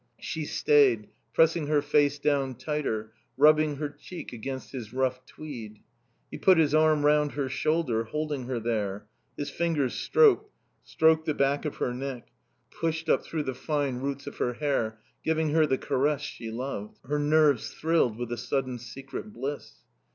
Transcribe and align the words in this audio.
She 0.19 0.45
stayed, 0.45 1.09
pressing 1.31 1.67
her 1.67 1.83
face 1.83 2.17
down 2.17 2.55
tighter, 2.55 3.13
rubbing 3.37 3.75
her 3.75 3.87
cheek 3.89 4.33
against 4.33 4.71
his 4.71 4.91
rough 4.93 5.23
tweed. 5.27 5.77
He 6.31 6.39
put 6.39 6.57
his 6.57 6.73
arm 6.73 7.05
round 7.05 7.33
her 7.33 7.47
shoulder, 7.47 8.05
holding 8.05 8.45
her 8.47 8.59
there; 8.59 9.05
his 9.37 9.51
fingers 9.51 9.93
stroked, 9.93 10.51
stroked 10.83 11.27
the 11.27 11.35
back 11.35 11.65
of 11.65 11.75
her 11.75 11.93
neck, 11.93 12.29
pushed 12.71 13.09
up 13.09 13.23
through 13.23 13.43
the 13.43 13.53
fine 13.53 13.97
roots 13.99 14.25
of 14.25 14.37
her 14.37 14.53
hair, 14.53 14.99
giving 15.23 15.51
her 15.51 15.67
the 15.67 15.77
caress 15.77 16.21
she 16.21 16.49
loved. 16.49 16.97
Her 17.05 17.19
nerves 17.19 17.69
thrilled 17.71 18.17
with 18.17 18.31
a 18.31 18.37
sudden 18.37 18.79
secret 18.79 19.31
bliss. 19.31 19.83